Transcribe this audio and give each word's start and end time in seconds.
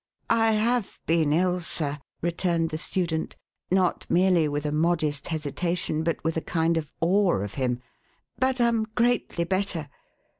"I 0.31 0.53
have 0.53 0.99
been 1.05 1.31
ill, 1.31 1.59
sir," 1.61 1.99
returned 2.23 2.71
the 2.71 2.79
student, 2.79 3.35
not 3.69 4.07
merely 4.09 4.47
with 4.47 4.65
a 4.65 4.71
modest 4.71 5.27
hesitation, 5.27 6.01
but 6.03 6.23
with 6.23 6.35
a 6.35 6.41
kind 6.41 6.75
of 6.75 6.91
awe 7.01 7.35
of 7.35 7.53
him," 7.53 7.83
but 8.39 8.59
am 8.59 8.87
greatly 8.95 9.43
better. 9.43 9.89